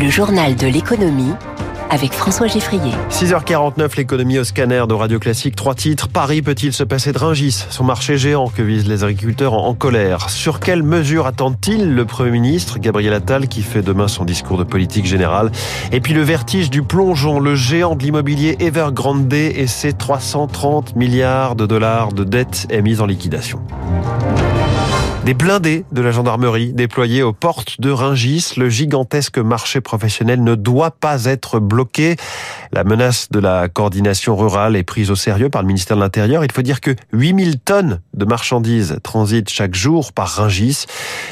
Le 0.00 0.08
journal 0.08 0.56
de 0.56 0.66
l'économie 0.66 1.34
avec 1.90 2.14
François 2.14 2.46
Geffrier. 2.46 2.92
6h49, 3.10 3.98
l'économie 3.98 4.38
au 4.38 4.44
scanner 4.44 4.84
de 4.88 4.94
Radio 4.94 5.18
Classique. 5.18 5.54
Trois 5.54 5.74
titres. 5.74 6.08
Paris 6.08 6.40
peut-il 6.40 6.72
se 6.72 6.84
passer 6.84 7.12
de 7.12 7.18
Ringis? 7.18 7.66
Son 7.68 7.84
marché 7.84 8.16
géant 8.16 8.48
que 8.48 8.62
visent 8.62 8.88
les 8.88 9.04
agriculteurs 9.04 9.52
en 9.52 9.74
colère. 9.74 10.30
Sur 10.30 10.58
quelles 10.58 10.82
mesures 10.82 11.26
attend-il 11.26 11.94
le 11.94 12.06
Premier 12.06 12.30
ministre? 12.30 12.78
Gabriel 12.78 13.12
Attal 13.12 13.46
qui 13.46 13.60
fait 13.60 13.82
demain 13.82 14.08
son 14.08 14.24
discours 14.24 14.56
de 14.56 14.64
politique 14.64 15.04
générale 15.04 15.52
Et 15.92 16.00
puis 16.00 16.14
le 16.14 16.22
vertige 16.22 16.70
du 16.70 16.82
plongeon, 16.82 17.38
le 17.38 17.54
géant 17.54 17.94
de 17.94 18.02
l'immobilier 18.02 18.56
Evergrande 18.58 19.30
et 19.30 19.66
ses 19.66 19.92
330 19.92 20.96
milliards 20.96 21.56
de 21.56 21.66
dollars 21.66 22.14
de 22.14 22.24
dettes 22.24 22.66
émises 22.70 23.02
en 23.02 23.06
liquidation. 23.06 23.60
Des 25.24 25.34
blindés 25.34 25.84
de 25.92 26.00
la 26.00 26.12
gendarmerie 26.12 26.72
déployés 26.72 27.22
aux 27.22 27.34
portes 27.34 27.78
de 27.78 27.90
Ringis. 27.90 28.54
Le 28.56 28.70
gigantesque 28.70 29.36
marché 29.36 29.82
professionnel 29.82 30.42
ne 30.42 30.54
doit 30.54 30.92
pas 30.92 31.26
être 31.26 31.60
bloqué. 31.60 32.16
La 32.72 32.84
menace 32.84 33.28
de 33.30 33.38
la 33.38 33.68
coordination 33.68 34.34
rurale 34.34 34.76
est 34.76 34.82
prise 34.82 35.10
au 35.10 35.16
sérieux 35.16 35.50
par 35.50 35.60
le 35.60 35.68
ministère 35.68 35.98
de 35.98 36.02
l'Intérieur. 36.02 36.42
Il 36.42 36.50
faut 36.50 36.62
dire 36.62 36.80
que 36.80 36.96
8000 37.12 37.60
tonnes 37.60 38.00
de 38.14 38.24
marchandises 38.24 38.98
transitent 39.02 39.50
chaque 39.50 39.74
jour 39.74 40.14
par 40.14 40.28
Ringis. 40.28 40.86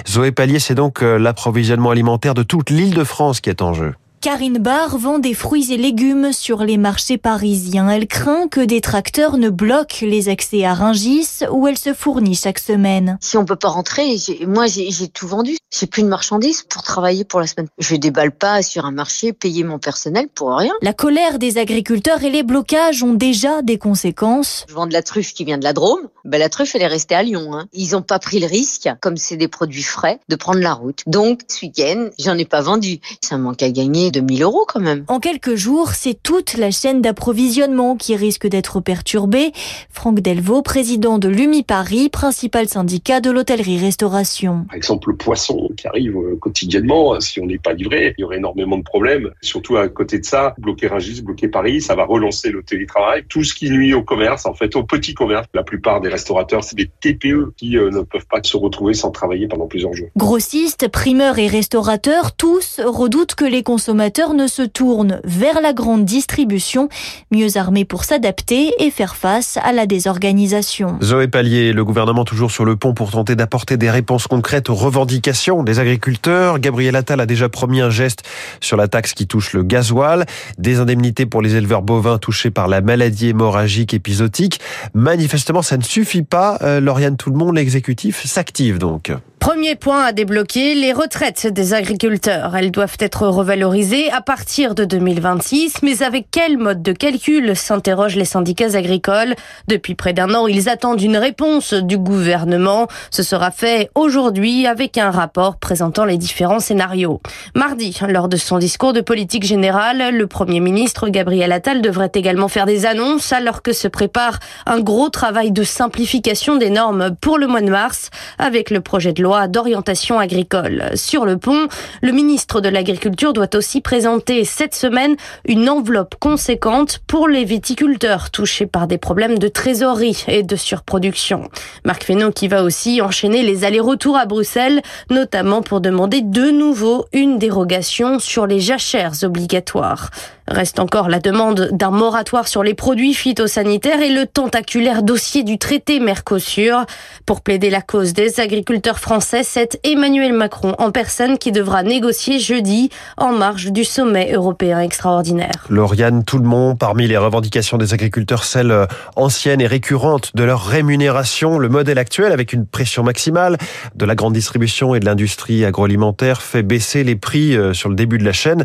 Zoé 0.06 0.32
Pallier, 0.32 0.58
c'est 0.58 0.74
donc 0.74 1.02
euh, 1.02 1.18
l'approvisionnement 1.18 1.90
alimentaire 1.90 2.34
de 2.34 2.42
toute 2.42 2.68
l'île 2.68 2.94
de 2.94 3.04
France 3.04 3.40
qui 3.40 3.48
est 3.48 3.62
en 3.62 3.72
jeu. 3.72 3.94
Karine 4.20 4.58
Barr 4.58 4.98
vend 4.98 5.20
des 5.20 5.32
fruits 5.32 5.72
et 5.72 5.76
légumes 5.76 6.32
sur 6.32 6.64
les 6.64 6.76
marchés 6.76 7.18
parisiens. 7.18 7.88
Elle 7.88 8.08
craint 8.08 8.48
que 8.48 8.60
des 8.60 8.80
tracteurs 8.80 9.36
ne 9.36 9.48
bloquent 9.48 9.98
les 10.02 10.28
accès 10.28 10.64
à 10.64 10.74
Ringis 10.74 11.44
où 11.52 11.68
elle 11.68 11.78
se 11.78 11.94
fournit 11.94 12.34
chaque 12.34 12.58
semaine. 12.58 13.16
Si 13.20 13.36
on 13.36 13.44
peut 13.44 13.54
pas 13.54 13.68
rentrer, 13.68 14.16
moi 14.46 14.66
j'ai 14.66 15.08
tout 15.08 15.28
vendu. 15.28 15.56
J'ai 15.70 15.86
plus 15.86 16.02
de 16.02 16.08
marchandises 16.08 16.62
pour 16.62 16.82
travailler 16.82 17.24
pour 17.24 17.40
la 17.40 17.46
semaine. 17.46 17.68
Je 17.78 17.94
déballe 17.94 18.32
pas 18.32 18.62
sur 18.62 18.86
un 18.86 18.90
marché, 18.90 19.32
payer 19.32 19.62
mon 19.62 19.78
personnel 19.78 20.26
pour 20.34 20.56
rien. 20.56 20.72
La 20.82 20.94
colère 20.94 21.38
des 21.38 21.58
agriculteurs 21.58 22.24
et 22.24 22.30
les 22.30 22.42
blocages 22.42 23.02
ont 23.02 23.14
déjà 23.14 23.62
des 23.62 23.78
conséquences. 23.78 24.64
Je 24.68 24.74
vends 24.74 24.86
de 24.86 24.92
la 24.94 25.02
truffe 25.02 25.32
qui 25.34 25.44
vient 25.44 25.58
de 25.58 25.64
la 25.64 25.74
Drôme. 25.74 26.08
Ben, 26.24 26.38
la 26.38 26.48
truffe, 26.48 26.74
elle 26.74 26.82
est 26.82 26.88
restée 26.88 27.14
à 27.14 27.22
Lyon. 27.22 27.54
Hein. 27.54 27.66
Ils 27.72 27.94
ont 27.94 28.02
pas 28.02 28.18
pris 28.18 28.40
le 28.40 28.46
risque, 28.46 28.88
comme 29.00 29.16
c'est 29.16 29.36
des 29.36 29.48
produits 29.48 29.82
frais, 29.82 30.18
de 30.28 30.36
prendre 30.36 30.60
la 30.60 30.72
route. 30.72 31.02
Donc, 31.06 31.40
ce 31.48 31.66
week-end, 31.66 32.08
j'en 32.18 32.36
ai 32.36 32.44
pas 32.44 32.60
vendu. 32.60 33.00
Ça 33.22 33.38
manque 33.38 33.62
à 33.62 33.70
gagner 33.70 34.07
2000 34.10 34.42
euros 34.42 34.64
quand 34.66 34.80
même. 34.80 35.04
En 35.08 35.20
quelques 35.20 35.54
jours, 35.54 35.90
c'est 35.90 36.20
toute 36.22 36.56
la 36.56 36.70
chaîne 36.70 37.02
d'approvisionnement 37.02 37.96
qui 37.96 38.16
risque 38.16 38.46
d'être 38.46 38.80
perturbée. 38.80 39.52
Franck 39.90 40.20
Delvaux, 40.20 40.62
président 40.62 41.18
de 41.18 41.28
l'UMI 41.28 41.62
Paris, 41.62 42.08
principal 42.08 42.68
syndicat 42.68 43.20
de 43.20 43.30
l'hôtellerie-restauration. 43.30 44.64
Par 44.68 44.76
exemple, 44.76 45.10
le 45.10 45.16
poisson 45.16 45.70
qui 45.76 45.86
arrive 45.86 46.16
euh, 46.16 46.36
quotidiennement, 46.40 47.20
si 47.20 47.40
on 47.40 47.46
n'est 47.46 47.58
pas 47.58 47.72
livré, 47.72 48.14
il 48.16 48.22
y 48.22 48.24
aurait 48.24 48.38
énormément 48.38 48.78
de 48.78 48.82
problèmes. 48.82 49.30
Surtout 49.40 49.76
à 49.76 49.88
côté 49.88 50.18
de 50.18 50.24
ça, 50.24 50.54
bloquer 50.58 50.88
Rungis, 50.88 51.22
bloquer 51.22 51.48
Paris, 51.48 51.80
ça 51.80 51.94
va 51.94 52.04
relancer 52.04 52.50
le 52.50 52.62
télétravail. 52.62 53.24
Tout 53.28 53.44
ce 53.44 53.54
qui 53.54 53.70
nuit 53.70 53.94
au 53.94 54.02
commerce, 54.02 54.46
en 54.46 54.54
fait, 54.54 54.76
au 54.76 54.84
petit 54.84 55.14
commerce. 55.14 55.46
La 55.54 55.62
plupart 55.62 56.00
des 56.00 56.08
restaurateurs, 56.08 56.64
c'est 56.64 56.76
des 56.76 56.88
TPE 57.00 57.52
qui 57.56 57.76
euh, 57.76 57.90
ne 57.90 58.02
peuvent 58.02 58.26
pas 58.30 58.40
se 58.42 58.56
retrouver 58.56 58.94
sans 58.94 59.10
travailler 59.10 59.48
pendant 59.48 59.66
plusieurs 59.66 59.92
jours. 59.92 60.08
Grossistes, 60.16 60.88
primeurs 60.88 61.38
et 61.38 61.48
restaurateurs, 61.48 62.32
tous 62.32 62.80
redoutent 62.84 63.34
que 63.34 63.44
les 63.44 63.62
consommateurs 63.62 63.97
ne 64.34 64.46
se 64.46 64.62
tournent 64.62 65.20
vers 65.24 65.60
la 65.60 65.72
grande 65.72 66.04
distribution, 66.04 66.88
mieux 67.30 67.56
armés 67.56 67.84
pour 67.84 68.04
s'adapter 68.04 68.72
et 68.78 68.90
faire 68.90 69.16
face 69.16 69.58
à 69.62 69.72
la 69.72 69.86
désorganisation. 69.86 70.98
Zoé 71.02 71.28
Pallier, 71.28 71.72
le 71.72 71.84
gouvernement 71.84 72.24
toujours 72.24 72.50
sur 72.50 72.64
le 72.64 72.76
pont 72.76 72.94
pour 72.94 73.10
tenter 73.10 73.36
d'apporter 73.36 73.76
des 73.76 73.90
réponses 73.90 74.26
concrètes 74.26 74.70
aux 74.70 74.74
revendications 74.74 75.62
des 75.62 75.78
agriculteurs. 75.80 76.58
Gabriel 76.58 76.96
Attal 76.96 77.20
a 77.20 77.26
déjà 77.26 77.48
promis 77.48 77.80
un 77.80 77.90
geste 77.90 78.22
sur 78.60 78.76
la 78.76 78.88
taxe 78.88 79.14
qui 79.14 79.26
touche 79.26 79.52
le 79.52 79.62
gasoil, 79.62 80.26
des 80.58 80.78
indemnités 80.78 81.26
pour 81.26 81.42
les 81.42 81.56
éleveurs 81.56 81.82
bovins 81.82 82.18
touchés 82.18 82.50
par 82.50 82.68
la 82.68 82.80
maladie 82.80 83.28
hémorragique 83.28 83.94
épisodique. 83.94 84.60
Manifestement, 84.94 85.62
ça 85.62 85.76
ne 85.76 85.82
suffit 85.82 86.22
pas. 86.22 86.58
Euh, 86.62 86.80
Lauriane 86.80 87.16
Tout 87.16 87.30
le 87.30 87.36
monde, 87.36 87.56
l'exécutif 87.56 88.24
s'active 88.24 88.78
donc. 88.78 89.12
Premier 89.40 89.76
point 89.76 90.04
à 90.04 90.12
débloquer, 90.12 90.74
les 90.74 90.92
retraites 90.92 91.46
des 91.46 91.72
agriculteurs. 91.72 92.56
Elles 92.56 92.72
doivent 92.72 92.96
être 92.98 93.28
revalorisées 93.28 94.10
à 94.10 94.20
partir 94.20 94.74
de 94.74 94.84
2026, 94.84 95.82
mais 95.82 96.02
avec 96.02 96.26
quel 96.30 96.58
mode 96.58 96.82
de 96.82 96.92
calcul 96.92 97.54
s'interrogent 97.54 98.16
les 98.16 98.24
syndicats 98.24 98.74
agricoles. 98.74 99.36
Depuis 99.68 99.94
près 99.94 100.12
d'un 100.12 100.34
an, 100.34 100.48
ils 100.48 100.68
attendent 100.68 101.00
une 101.00 101.16
réponse 101.16 101.72
du 101.72 101.98
gouvernement. 101.98 102.88
Ce 103.10 103.22
sera 103.22 103.50
fait 103.50 103.90
aujourd'hui 103.94 104.66
avec 104.66 104.98
un 104.98 105.10
rapport 105.10 105.56
présentant 105.56 106.04
les 106.04 106.18
différents 106.18 106.60
scénarios. 106.60 107.20
Mardi, 107.54 107.96
lors 108.08 108.28
de 108.28 108.36
son 108.36 108.58
discours 108.58 108.92
de 108.92 109.00
politique 109.00 109.44
générale, 109.44 110.16
le 110.16 110.26
Premier 110.26 110.60
ministre 110.60 111.08
Gabriel 111.08 111.52
Attal 111.52 111.80
devrait 111.80 112.12
également 112.14 112.48
faire 112.48 112.66
des 112.66 112.86
annonces 112.86 113.32
alors 113.32 113.62
que 113.62 113.72
se 113.72 113.88
prépare 113.88 114.40
un 114.66 114.80
gros 114.80 115.10
travail 115.10 115.52
de 115.52 115.62
simplification 115.62 116.56
des 116.56 116.70
normes 116.70 117.14
pour 117.20 117.38
le 117.38 117.46
mois 117.46 117.60
de 117.60 117.70
mars 117.70 118.10
avec 118.38 118.70
le 118.70 118.80
projet 118.80 119.12
de 119.12 119.22
loi 119.22 119.27
d'orientation 119.48 120.18
agricole. 120.18 120.90
Sur 120.94 121.26
le 121.26 121.36
pont, 121.36 121.68
le 122.02 122.12
ministre 122.12 122.60
de 122.60 122.68
l'Agriculture 122.68 123.32
doit 123.32 123.54
aussi 123.54 123.80
présenter 123.80 124.44
cette 124.44 124.74
semaine 124.74 125.16
une 125.46 125.68
enveloppe 125.68 126.14
conséquente 126.18 127.00
pour 127.06 127.28
les 127.28 127.44
viticulteurs 127.44 128.30
touchés 128.30 128.66
par 128.66 128.86
des 128.86 128.98
problèmes 128.98 129.38
de 129.38 129.48
trésorerie 129.48 130.24
et 130.28 130.42
de 130.42 130.56
surproduction. 130.56 131.48
Marc 131.84 132.04
Fesneau 132.04 132.30
qui 132.30 132.48
va 132.48 132.62
aussi 132.62 133.02
enchaîner 133.02 133.42
les 133.42 133.64
allers-retours 133.64 134.16
à 134.16 134.26
Bruxelles, 134.26 134.82
notamment 135.10 135.62
pour 135.62 135.80
demander 135.80 136.22
de 136.22 136.50
nouveau 136.50 137.06
une 137.12 137.38
dérogation 137.38 138.18
sur 138.18 138.46
les 138.46 138.60
jachères 138.60 139.12
obligatoires. 139.22 140.10
Reste 140.50 140.78
encore 140.80 141.08
la 141.08 141.20
demande 141.20 141.68
d'un 141.72 141.90
moratoire 141.90 142.48
sur 142.48 142.62
les 142.62 142.74
produits 142.74 143.14
phytosanitaires 143.14 144.00
et 144.00 144.10
le 144.10 144.26
tentaculaire 144.26 145.02
dossier 145.02 145.42
du 145.42 145.58
traité 145.58 146.00
Mercosur. 146.00 146.86
Pour 147.26 147.42
plaider 147.42 147.70
la 147.70 147.82
cause 147.82 148.14
des 148.14 148.40
agriculteurs 148.40 148.98
français, 148.98 149.42
c'est 149.44 149.78
Emmanuel 149.84 150.32
Macron 150.32 150.74
en 150.78 150.90
personne 150.90 151.38
qui 151.38 151.52
devra 151.52 151.82
négocier 151.82 152.38
jeudi 152.38 152.90
en 153.16 153.32
marge 153.32 153.72
du 153.72 153.84
sommet 153.84 154.32
européen 154.32 154.80
extraordinaire. 154.80 155.66
Lauriane 155.68 156.22
monde, 156.42 156.78
parmi 156.78 157.06
les 157.06 157.16
revendications 157.16 157.76
des 157.76 157.92
agriculteurs, 157.92 158.44
celles 158.44 158.86
anciennes 159.16 159.60
et 159.60 159.66
récurrentes 159.66 160.34
de 160.34 160.44
leur 160.44 160.64
rémunération, 160.64 161.58
le 161.58 161.68
modèle 161.68 161.98
actuel 161.98 162.32
avec 162.32 162.52
une 162.52 162.66
pression 162.66 163.02
maximale 163.02 163.58
de 163.94 164.04
la 164.04 164.14
grande 164.14 164.32
distribution 164.32 164.94
et 164.94 165.00
de 165.00 165.04
l'industrie 165.04 165.64
agroalimentaire 165.64 166.40
fait 166.40 166.62
baisser 166.62 167.04
les 167.04 167.16
prix 167.16 167.56
euh, 167.56 167.72
sur 167.74 167.88
le 167.88 167.94
début 167.94 168.18
de 168.18 168.24
la 168.24 168.32
chaîne. 168.32 168.64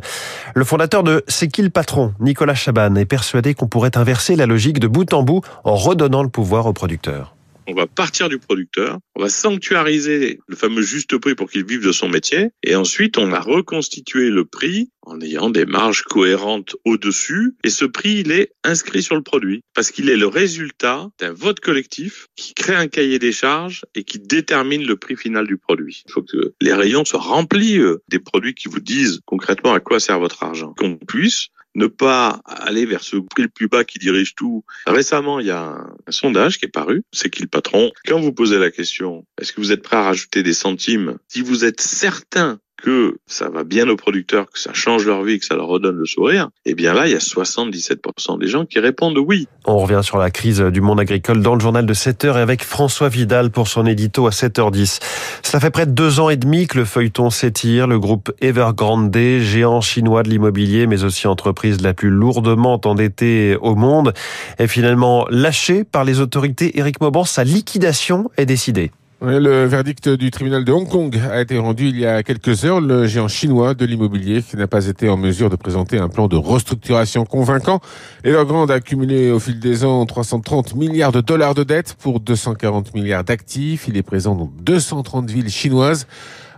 Le 0.55 0.63
fondateur 0.63 1.03
de 1.03 1.23
C'est 1.27 1.47
qui 1.47 1.61
patron, 1.73 2.13
Nicolas 2.19 2.55
Chaban, 2.55 2.95
est 2.95 3.05
persuadé 3.05 3.53
qu'on 3.53 3.67
pourrait 3.67 3.97
inverser 3.97 4.35
la 4.35 4.45
logique 4.45 4.79
de 4.79 4.87
bout 4.87 5.11
en 5.13 5.23
bout 5.23 5.41
en 5.63 5.75
redonnant 5.75 6.23
le 6.23 6.29
pouvoir 6.29 6.65
aux 6.67 6.73
producteurs. 6.73 7.35
On 7.65 7.73
va 7.73 7.87
partir 7.87 8.27
du 8.27 8.39
producteur, 8.39 8.99
on 9.15 9.21
va 9.21 9.29
sanctuariser 9.29 10.39
le 10.47 10.55
fameux 10.55 10.81
juste 10.81 11.17
prix 11.17 11.33
pour 11.33 11.49
qu'il 11.49 11.65
vive 11.65 11.85
de 11.85 11.93
son 11.93 12.09
métier, 12.09 12.49
et 12.61 12.75
ensuite 12.75 13.17
on 13.17 13.27
va 13.27 13.39
reconstituer 13.39 14.29
le 14.29 14.43
prix 14.43 14.89
en 15.01 15.21
ayant 15.21 15.49
des 15.49 15.65
marges 15.65 16.03
cohérentes 16.03 16.75
au-dessus, 16.83 17.55
et 17.63 17.69
ce 17.69 17.85
prix, 17.85 18.19
il 18.19 18.31
est 18.31 18.51
inscrit 18.63 19.01
sur 19.01 19.15
le 19.15 19.21
produit, 19.21 19.61
parce 19.73 19.91
qu'il 19.91 20.09
est 20.09 20.17
le 20.17 20.27
résultat 20.27 21.09
d'un 21.19 21.31
vote 21.31 21.61
collectif 21.61 22.27
qui 22.35 22.53
crée 22.53 22.75
un 22.75 22.87
cahier 22.87 23.19
des 23.19 23.31
charges 23.31 23.85
et 23.95 24.03
qui 24.03 24.19
détermine 24.19 24.85
le 24.85 24.97
prix 24.97 25.15
final 25.15 25.47
du 25.47 25.57
produit. 25.57 26.03
Il 26.07 26.11
faut 26.11 26.23
que 26.23 26.53
les 26.61 26.73
rayons 26.73 27.05
soient 27.05 27.21
remplis 27.21 27.77
euh, 27.77 28.01
des 28.09 28.19
produits 28.19 28.55
qui 28.55 28.67
vous 28.67 28.79
disent 28.79 29.21
concrètement 29.25 29.73
à 29.73 29.79
quoi 29.79 29.99
sert 29.99 30.19
votre 30.19 30.43
argent, 30.43 30.73
qu'on 30.77 30.97
puisse 30.97 31.47
ne 31.75 31.87
pas 31.87 32.41
aller 32.45 32.85
vers 32.85 33.03
ce 33.03 33.17
prix 33.17 33.43
le 33.43 33.49
plus 33.49 33.67
bas 33.67 33.83
qui 33.83 33.99
dirige 33.99 34.35
tout. 34.35 34.63
Récemment, 34.85 35.39
il 35.39 35.47
y 35.47 35.51
a 35.51 35.61
un, 35.61 35.95
sondage 36.09 36.59
qui 36.59 36.65
est 36.65 36.69
paru, 36.69 37.03
c'est 37.11 37.29
qui 37.29 37.41
le 37.41 37.47
patron? 37.47 37.91
Quand 38.05 38.19
vous 38.19 38.33
posez 38.33 38.59
la 38.59 38.71
question, 38.71 39.25
est-ce 39.41 39.51
que 39.51 39.61
vous 39.61 39.71
êtes 39.71 39.81
prêt 39.81 39.97
à 39.97 40.03
rajouter 40.03 40.43
des 40.43 40.53
centimes? 40.53 41.17
Si 41.27 41.41
vous 41.41 41.65
êtes 41.65 41.81
certain 41.81 42.59
que 42.83 43.15
ça 43.27 43.49
va 43.49 43.63
bien 43.63 43.87
aux 43.87 43.95
producteurs, 43.95 44.49
que 44.51 44.59
ça 44.59 44.73
change 44.73 45.05
leur 45.05 45.23
vie, 45.23 45.39
que 45.39 45.45
ça 45.45 45.55
leur 45.55 45.67
redonne 45.67 45.95
le 45.95 46.05
sourire, 46.05 46.49
eh 46.65 46.75
bien 46.75 46.93
là, 46.93 47.07
il 47.07 47.13
y 47.13 47.15
a 47.15 47.19
77% 47.19 48.37
des 48.37 48.47
gens 48.47 48.65
qui 48.65 48.79
répondent 48.79 49.17
oui. 49.17 49.47
On 49.65 49.77
revient 49.77 50.01
sur 50.03 50.17
la 50.17 50.29
crise 50.29 50.59
du 50.59 50.81
monde 50.81 50.99
agricole 50.99 51.41
dans 51.41 51.55
le 51.55 51.61
journal 51.61 51.85
de 51.85 51.93
7 51.93 52.25
heures 52.25 52.37
et 52.37 52.41
avec 52.41 52.61
François 52.61 53.07
Vidal 53.07 53.51
pour 53.51 53.69
son 53.69 53.85
édito 53.85 54.27
à 54.27 54.31
7h10. 54.31 54.99
Cela 55.43 55.61
fait 55.61 55.69
près 55.69 55.85
de 55.85 55.91
deux 55.91 56.19
ans 56.19 56.29
et 56.29 56.35
demi 56.35 56.67
que 56.67 56.77
le 56.77 56.83
feuilleton 56.83 57.29
s'étire. 57.29 57.87
Le 57.87 57.99
groupe 57.99 58.33
Evergrande, 58.41 59.15
géant 59.15 59.79
chinois 59.79 60.23
de 60.23 60.29
l'immobilier, 60.29 60.85
mais 60.85 61.05
aussi 61.05 61.27
entreprise 61.27 61.81
la 61.81 61.93
plus 61.93 62.09
lourdement 62.09 62.81
endettée 62.83 63.57
au 63.61 63.75
monde, 63.75 64.13
est 64.59 64.67
finalement 64.67 65.25
lâché 65.29 65.85
par 65.85 66.03
les 66.03 66.19
autorités. 66.19 66.77
Éric 66.77 66.99
Mauban, 66.99 67.23
sa 67.23 67.45
liquidation 67.45 68.29
est 68.35 68.45
décidée. 68.45 68.91
Le 69.25 69.63
verdict 69.67 70.09
du 70.09 70.31
tribunal 70.31 70.65
de 70.65 70.73
Hong 70.73 70.85
Kong 70.85 71.17
a 71.31 71.39
été 71.39 71.57
rendu 71.57 71.87
il 71.87 71.97
y 71.97 72.05
a 72.05 72.23
quelques 72.23 72.65
heures. 72.65 72.81
Le 72.81 73.07
géant 73.07 73.29
chinois 73.29 73.73
de 73.73 73.85
l'immobilier 73.85 74.43
qui 74.43 74.57
n'a 74.57 74.67
pas 74.67 74.85
été 74.87 75.07
en 75.07 75.15
mesure 75.15 75.49
de 75.49 75.55
présenter 75.55 75.97
un 75.97 76.09
plan 76.09 76.27
de 76.27 76.35
restructuration 76.35 77.23
convaincant. 77.23 77.79
Evergrande 78.25 78.69
a 78.69 78.73
accumulé 78.73 79.31
au 79.31 79.39
fil 79.39 79.61
des 79.61 79.85
ans 79.85 80.05
330 80.05 80.75
milliards 80.75 81.13
de 81.13 81.21
dollars 81.21 81.55
de 81.55 81.63
dettes 81.63 81.95
pour 81.97 82.19
240 82.19 82.93
milliards 82.93 83.23
d'actifs. 83.23 83.87
Il 83.87 83.95
est 83.95 84.03
présent 84.03 84.35
dans 84.35 84.51
230 84.59 85.31
villes 85.31 85.49
chinoises. 85.49 86.05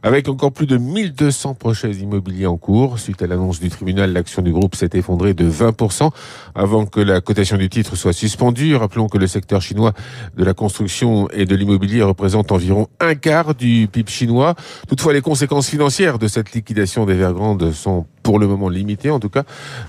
Avec 0.05 0.29
encore 0.29 0.51
plus 0.51 0.67
de 0.67 0.77
1200 0.77 1.55
projets 1.55 1.89
immobiliers 1.93 2.45
en 2.45 2.57
cours. 2.57 2.99
Suite 2.99 3.23
à 3.23 3.27
l'annonce 3.27 3.59
du 3.59 3.69
tribunal, 3.69 4.13
l'action 4.13 4.43
du 4.43 4.51
groupe 4.51 4.75
s'est 4.75 4.91
effondrée 4.93 5.33
de 5.33 5.49
20% 5.49 6.11
avant 6.53 6.85
que 6.85 6.99
la 6.99 7.21
cotation 7.21 7.57
du 7.57 7.69
titre 7.69 7.95
soit 7.95 8.13
suspendue. 8.13 8.75
Rappelons 8.75 9.07
que 9.07 9.17
le 9.17 9.25
secteur 9.25 9.63
chinois 9.63 9.93
de 10.37 10.43
la 10.43 10.53
construction 10.53 11.27
et 11.31 11.45
de 11.45 11.55
l'immobilier 11.55 12.03
représente 12.03 12.51
environ 12.51 12.87
un 12.99 13.15
quart 13.15 13.55
du 13.55 13.87
PIB 13.91 14.11
chinois. 14.11 14.53
Toutefois, 14.87 15.11
les 15.11 15.21
conséquences 15.21 15.69
financières 15.69 16.19
de 16.19 16.27
cette 16.27 16.53
liquidation 16.53 17.07
d'Evergrande 17.07 17.71
sont 17.71 18.05
pour 18.25 18.39
le 18.39 18.47
moment 18.47 18.69
limité 18.69 19.11
en 19.11 19.19
tout 19.19 19.29
cas. 19.29 19.43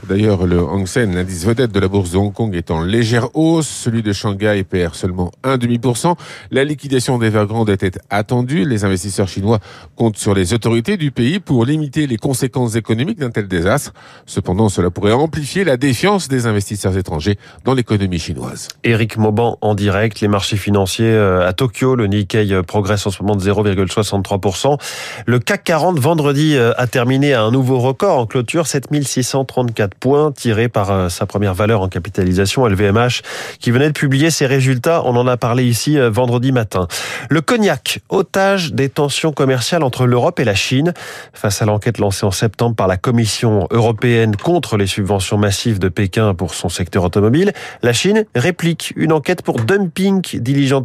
D'ailleurs, 0.07 0.47
le 0.47 0.61
Hang 0.61 0.87
Seng, 0.87 1.15
l'indice 1.15 1.47
vedette 1.47 1.73
de 1.73 1.81
la 1.81 1.89
bourse 1.89 2.11
de 2.11 2.19
Hong 2.19 2.35
Kong, 2.35 2.55
est 2.55 2.71
en 2.71 2.83
légère 2.83 3.35
hausse. 3.35 3.67
Celui 3.67 4.03
de 4.03 4.13
Shanghai 4.13 4.63
perd 4.63 4.95
seulement 4.95 5.33
1,5%. 5.43 6.17
La 6.51 6.63
liquidation 6.63 7.17
d'Evergrande 7.17 7.71
était 7.71 7.93
attendue. 8.11 8.67
Les 8.67 8.85
investisseurs 8.85 9.27
chinois 9.27 9.59
comptent 9.97 10.19
sur 10.19 10.35
les 10.35 10.53
autorités 10.53 10.99
du 10.99 11.13
pays 11.13 11.41
pour 11.41 11.65
limiter 11.65 12.07
les 12.07 12.19
conséquences 12.19 12.75
économiques 12.75 13.19
d'un 13.19 13.31
tel 13.31 13.49
désastre. 13.49 13.95
Cependant, 14.27 14.69
cela 14.69 14.91
pourrait 14.91 15.13
amplifier 15.13 15.65
la 15.65 15.79
défiance 15.79 16.29
des 16.29 16.47
investisseurs 16.47 16.95
étrangers 16.99 17.39
dans 17.65 17.73
l'économie 17.73 18.19
chinoise. 18.19 18.69
Éric 18.85 19.17
Mauban 19.17 19.57
en 19.63 19.75
direct, 19.75 20.21
les 20.21 20.29
marchés 20.29 20.59
financiers 20.59 21.07
euh, 21.07 21.49
à 21.49 21.55
Tokyo, 21.55 21.95
le 21.95 22.07
Nikkei 22.07 22.53
euh, 22.53 22.63
progresse 22.63 23.07
en 23.07 23.11
ce 23.11 23.23
moment 23.23 23.37
de 23.37 23.43
0,63%. 23.43 24.79
Le 25.25 25.39
CAC 25.39 25.65
40 25.65 25.99
vendredi 25.99 26.55
euh, 26.55 26.75
a 26.77 26.87
terminé 26.87 27.33
à 27.33 27.43
un 27.43 27.51
nouveau 27.51 27.79
record 27.79 28.26
clôture, 28.27 28.67
7634 28.67 29.95
points 29.95 30.33
tirés 30.33 30.69
par 30.69 30.91
euh, 30.91 31.09
sa 31.09 31.27
première 31.27 31.55
valeur 31.55 31.81
en 31.81 31.89
capitalisation, 31.89 32.67
LVMH, 32.67 33.23
qui 33.61 33.71
venait 33.71 33.89
de 33.89 33.93
publier 33.93 34.31
ses 34.31 34.47
résultats. 34.47 35.03
On 35.05 35.17
en 35.17 35.27
a 35.27 35.37
parlé 35.37 35.65
ici 35.65 35.99
euh, 35.99 36.11
vendredi 36.11 36.53
matin. 36.53 36.89
Le 37.31 37.41
cognac, 37.41 38.01
otage 38.09 38.73
des 38.73 38.89
tensions 38.89 39.33
commerciales 39.33 39.83
entre 39.83 40.07
l'Europe 40.07 40.41
et 40.41 40.45
la 40.45 40.55
Chine. 40.55 40.93
Face 41.33 41.63
à 41.63 41.65
l'enquête 41.65 41.99
lancée 41.99 42.27
en 42.27 42.31
septembre 42.31 42.77
par 42.77 42.87
la 42.87 42.97
Commission 42.97 43.67
européenne 43.71 44.37
contre 44.37 44.77
les 44.77 44.87
subventions 44.87 45.39
massives 45.39 45.79
de 45.79 45.89
Pékin 45.89 46.35
pour 46.35 46.55
son 46.55 46.69
secteur 46.69 47.05
automobile, 47.05 47.53
la 47.83 47.93
Chine 47.93 48.25
réplique 48.35 48.93
une 48.97 49.13
enquête 49.13 49.43
pour 49.43 49.61
dumping, 49.61 50.23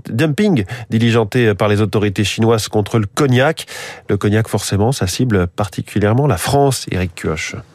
dumping 0.10 0.66
diligentée 0.90 1.54
par 1.54 1.68
les 1.68 1.82
autorités 1.82 2.24
chinoises 2.24 2.68
contre 2.68 3.00
le 3.00 3.06
cognac. 3.06 3.66
Le 4.10 4.18
cognac, 4.18 4.48
forcément, 4.48 4.92
ça 4.92 5.08
cible 5.08 5.48
particulièrement 5.48 6.28
la 6.28 6.38
France, 6.38 6.86
Eric 6.92 7.26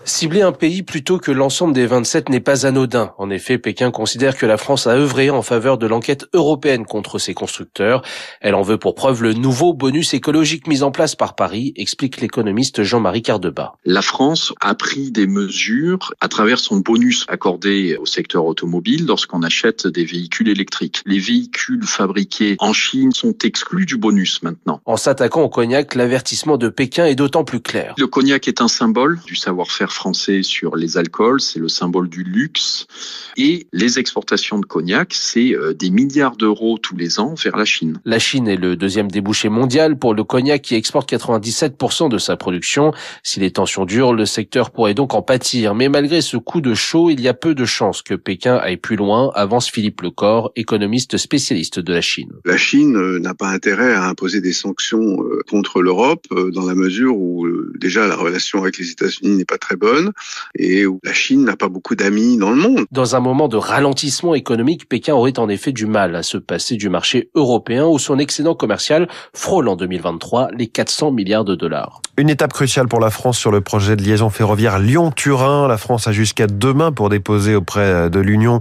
Cibler 0.04 0.42
un 0.42 0.52
pays 0.52 0.82
plutôt 0.82 1.18
que 1.18 1.30
l'ensemble 1.30 1.74
des 1.74 1.86
27 1.86 2.28
n'est 2.28 2.40
pas 2.40 2.66
anodin. 2.66 3.12
En 3.18 3.30
effet, 3.30 3.58
Pékin 3.58 3.90
considère 3.90 4.36
que 4.36 4.46
la 4.46 4.56
France 4.56 4.86
a 4.86 4.92
œuvré 4.96 5.30
en 5.30 5.42
faveur 5.42 5.78
de 5.78 5.86
l'enquête 5.86 6.26
européenne 6.32 6.86
contre 6.86 7.18
ses 7.18 7.34
constructeurs. 7.34 8.02
Elle 8.40 8.54
en 8.54 8.62
veut 8.62 8.78
pour 8.78 8.94
preuve 8.94 9.22
le 9.22 9.32
nouveau 9.32 9.74
bonus 9.74 10.14
écologique 10.14 10.66
mis 10.66 10.82
en 10.82 10.90
place 10.90 11.14
par 11.14 11.34
Paris, 11.34 11.72
explique 11.76 12.20
l'économiste 12.20 12.82
Jean-Marie 12.82 13.22
Cardeba. 13.22 13.74
La 13.84 14.02
France 14.02 14.52
a 14.60 14.74
pris 14.74 15.10
des 15.10 15.26
mesures 15.26 16.12
à 16.20 16.28
travers 16.28 16.58
son 16.58 16.78
bonus 16.78 17.24
accordé 17.28 17.96
au 17.96 18.06
secteur 18.06 18.46
automobile 18.46 19.06
lorsqu'on 19.06 19.42
achète 19.42 19.86
des 19.86 20.04
véhicules 20.04 20.48
électriques. 20.48 21.02
Les 21.06 21.18
véhicules 21.18 21.84
fabriqués 21.84 22.56
en 22.58 22.72
Chine 22.72 23.12
sont 23.12 23.34
exclus 23.44 23.86
du 23.86 23.96
bonus 23.96 24.42
maintenant. 24.42 24.80
En 24.84 24.96
s'attaquant 24.96 25.42
au 25.42 25.48
cognac, 25.48 25.94
l'avertissement 25.94 26.56
de 26.56 26.68
Pékin 26.68 27.06
est 27.06 27.14
d'autant 27.14 27.44
plus 27.44 27.60
clair. 27.60 27.94
Le 27.98 28.06
cognac 28.06 28.48
est 28.48 28.60
un 28.60 28.68
symbole 28.68 29.20
du 29.26 29.36
savoir-faire 29.46 29.92
français 29.92 30.42
sur 30.42 30.74
les 30.74 30.96
alcools, 30.96 31.40
c'est 31.40 31.60
le 31.60 31.68
symbole 31.68 32.08
du 32.08 32.24
luxe. 32.24 32.88
Et 33.36 33.68
les 33.72 34.00
exportations 34.00 34.58
de 34.58 34.66
cognac, 34.66 35.14
c'est 35.14 35.54
euh, 35.54 35.72
des 35.72 35.90
milliards 35.90 36.36
d'euros 36.36 36.78
tous 36.78 36.96
les 36.96 37.20
ans 37.20 37.34
vers 37.34 37.56
la 37.56 37.64
Chine. 37.64 38.00
La 38.04 38.18
Chine 38.18 38.48
est 38.48 38.56
le 38.56 38.74
deuxième 38.74 39.08
débouché 39.08 39.48
mondial 39.48 39.98
pour 40.00 40.14
le 40.14 40.24
cognac 40.24 40.62
qui 40.62 40.74
exporte 40.74 41.12
97% 41.12 42.08
de 42.08 42.18
sa 42.18 42.36
production. 42.36 42.92
Si 43.22 43.38
les 43.38 43.52
tensions 43.52 43.84
durent, 43.84 44.14
le 44.14 44.26
secteur 44.26 44.72
pourrait 44.72 44.94
donc 44.94 45.14
en 45.14 45.22
pâtir. 45.22 45.76
Mais 45.76 45.88
malgré 45.88 46.22
ce 46.22 46.36
coup 46.36 46.60
de 46.60 46.74
chaud, 46.74 47.10
il 47.10 47.20
y 47.20 47.28
a 47.28 47.34
peu 47.34 47.54
de 47.54 47.64
chances 47.64 48.02
que 48.02 48.14
Pékin 48.14 48.56
aille 48.56 48.78
plus 48.78 48.96
loin, 48.96 49.30
avance 49.36 49.70
Philippe 49.70 50.00
Lecor, 50.00 50.50
économiste 50.56 51.18
spécialiste 51.18 51.78
de 51.78 51.92
la 51.92 52.00
Chine. 52.00 52.32
La 52.44 52.56
Chine 52.56 52.96
euh, 52.96 53.20
n'a 53.20 53.34
pas 53.34 53.50
intérêt 53.50 53.92
à 53.92 54.08
imposer 54.08 54.40
des 54.40 54.52
sanctions 54.52 55.22
euh, 55.22 55.42
contre 55.48 55.82
l'Europe 55.82 56.26
dans 56.52 56.66
la 56.66 56.74
mesure 56.74 57.16
où 57.16 57.46
déjà 57.78 58.08
la 58.08 58.16
relation 58.16 58.62
avec 58.62 58.78
les 58.78 58.90
États-Unis 58.90 59.35
n'est 59.36 59.44
pas 59.44 59.58
très 59.58 59.76
bonne 59.76 60.12
et 60.58 60.86
où 60.86 61.00
la 61.04 61.12
Chine 61.12 61.44
n'a 61.44 61.56
pas 61.56 61.68
beaucoup 61.68 61.94
d'amis 61.94 62.38
dans 62.38 62.50
le 62.50 62.56
monde. 62.56 62.84
Dans 62.90 63.16
un 63.16 63.20
moment 63.20 63.48
de 63.48 63.56
ralentissement 63.56 64.34
économique, 64.34 64.88
Pékin 64.88 65.14
aurait 65.14 65.38
en 65.38 65.48
effet 65.48 65.72
du 65.72 65.86
mal 65.86 66.14
à 66.16 66.22
se 66.22 66.38
passer 66.38 66.76
du 66.76 66.88
marché 66.88 67.30
européen 67.34 67.86
où 67.86 67.98
son 67.98 68.18
excédent 68.18 68.54
commercial 68.54 69.08
frôle 69.32 69.68
en 69.68 69.76
2023 69.76 70.48
les 70.56 70.66
400 70.66 71.12
milliards 71.12 71.44
de 71.44 71.54
dollars. 71.54 72.00
Une 72.18 72.30
étape 72.30 72.52
cruciale 72.52 72.88
pour 72.88 73.00
la 73.00 73.10
France 73.10 73.38
sur 73.38 73.50
le 73.50 73.60
projet 73.60 73.94
de 73.94 74.02
liaison 74.02 74.30
ferroviaire 74.30 74.78
Lyon-Turin. 74.78 75.68
La 75.68 75.76
France 75.76 76.06
a 76.06 76.12
jusqu'à 76.12 76.46
demain 76.46 76.90
pour 76.92 77.10
déposer 77.10 77.54
auprès 77.54 78.08
de 78.08 78.20
l'Union 78.20 78.60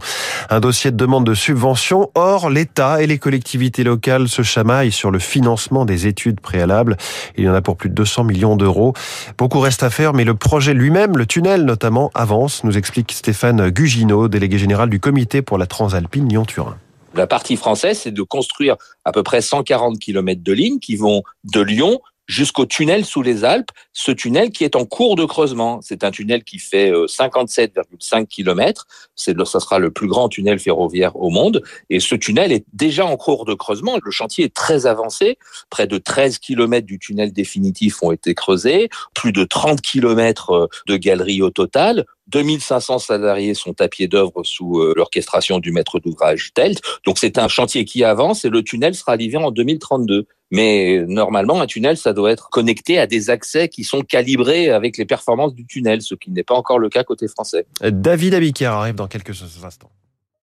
un 0.49 0.59
dossier 0.59 0.91
de 0.91 0.97
demande 0.97 1.25
de 1.25 1.33
subvention. 1.33 2.09
Or, 2.15 2.49
l'État 2.49 3.01
et 3.01 3.07
les 3.07 3.17
collectivités 3.17 3.83
locales 3.83 4.27
se 4.27 4.41
chamaillent 4.41 4.91
sur 4.91 5.11
le 5.11 5.19
financement 5.19 5.85
des 5.85 6.07
études 6.07 6.41
préalables. 6.41 6.97
Il 7.37 7.45
y 7.45 7.49
en 7.49 7.53
a 7.53 7.61
pour 7.61 7.77
plus 7.77 7.89
de 7.89 7.95
200 7.95 8.25
millions 8.25 8.55
d'euros. 8.55 8.93
Beaucoup 9.37 9.59
reste 9.59 9.83
à 9.83 9.89
faire, 9.89 10.13
mais 10.13 10.23
le 10.23 10.35
projet 10.35 10.64
lui-même, 10.73 11.17
le 11.17 11.25
tunnel 11.25 11.63
notamment, 11.63 12.11
avance, 12.13 12.63
nous 12.63 12.77
explique 12.77 13.11
Stéphane 13.11 13.69
Gugino, 13.69 14.27
délégué 14.27 14.57
général 14.57 14.89
du 14.89 14.99
comité 14.99 15.41
pour 15.41 15.57
la 15.57 15.67
Transalpine 15.67 16.27
Lyon-Turin. 16.27 16.77
La 17.13 17.27
partie 17.27 17.55
française, 17.55 17.99
c'est 17.99 18.11
de 18.11 18.21
construire 18.21 18.75
à 19.05 19.11
peu 19.11 19.23
près 19.23 19.41
140 19.41 19.99
km 19.99 20.41
de 20.43 20.53
lignes 20.53 20.79
qui 20.79 20.95
vont 20.97 21.23
de 21.45 21.61
Lyon 21.61 21.99
jusqu'au 22.27 22.65
tunnel 22.65 23.05
sous 23.05 23.21
les 23.21 23.43
Alpes, 23.43 23.71
ce 23.93 24.11
tunnel 24.11 24.51
qui 24.51 24.63
est 24.63 24.75
en 24.75 24.85
cours 24.85 25.15
de 25.15 25.25
creusement. 25.25 25.79
C'est 25.81 26.03
un 26.03 26.11
tunnel 26.11 26.43
qui 26.43 26.59
fait 26.59 26.91
57,5 26.91 28.27
km. 28.27 28.87
C'est, 29.15 29.35
ça 29.45 29.59
sera 29.59 29.79
le 29.79 29.91
plus 29.91 30.07
grand 30.07 30.29
tunnel 30.29 30.59
ferroviaire 30.59 31.15
au 31.15 31.29
monde. 31.29 31.63
Et 31.89 31.99
ce 31.99 32.15
tunnel 32.15 32.51
est 32.51 32.65
déjà 32.73 33.05
en 33.05 33.17
cours 33.17 33.45
de 33.45 33.53
creusement. 33.53 33.97
Le 34.03 34.11
chantier 34.11 34.45
est 34.45 34.53
très 34.53 34.85
avancé. 34.85 35.37
Près 35.69 35.87
de 35.87 35.97
13 35.97 36.39
km 36.39 36.85
du 36.85 36.99
tunnel 36.99 37.31
définitif 37.31 38.01
ont 38.03 38.11
été 38.11 38.33
creusés. 38.33 38.89
Plus 39.13 39.31
de 39.31 39.43
30 39.43 39.81
km 39.81 40.69
de 40.87 40.97
galeries 40.97 41.41
au 41.41 41.49
total. 41.49 42.05
2500 42.27 42.99
salariés 42.99 43.53
sont 43.53 43.79
à 43.81 43.87
pied 43.87 44.07
d'œuvre 44.07 44.43
sous 44.43 44.79
euh, 44.79 44.93
l'orchestration 44.95 45.59
du 45.59 45.71
maître 45.71 45.99
d'ouvrage 45.99 46.51
Telt. 46.53 46.81
Donc 47.05 47.19
c'est 47.19 47.37
un 47.37 47.47
chantier 47.47 47.85
qui 47.85 48.03
avance 48.03 48.45
et 48.45 48.49
le 48.49 48.63
tunnel 48.63 48.95
sera 48.95 49.15
livré 49.15 49.43
en 49.43 49.51
2032. 49.51 50.25
Mais 50.55 51.03
normalement, 51.05 51.59
un 51.59 51.65
tunnel, 51.65 51.97
ça 51.97 52.13
doit 52.13 52.31
être 52.31 52.49
connecté 52.49 52.97
à 52.97 53.07
des 53.07 53.29
accès 53.29 53.67
qui 53.67 53.83
sont 53.83 54.01
calibrés 54.01 54.69
avec 54.69 54.97
les 54.97 55.03
performances 55.05 55.53
du 55.53 55.65
tunnel, 55.65 56.01
ce 56.01 56.15
qui 56.15 56.31
n'est 56.31 56.43
pas 56.43 56.55
encore 56.55 56.79
le 56.79 56.87
cas 56.87 57.03
côté 57.03 57.27
français. 57.27 57.65
David 57.81 58.33
Abicard 58.33 58.79
arrive 58.79 58.95
dans 58.95 59.07
quelques 59.07 59.41
instants. 59.65 59.91